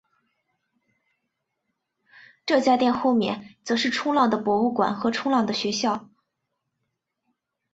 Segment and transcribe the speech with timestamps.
[2.47, 6.09] 这家店的后面则是冲浪的博物馆和冲浪学校。